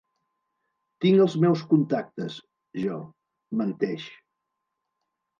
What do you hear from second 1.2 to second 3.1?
els meus contactes, jo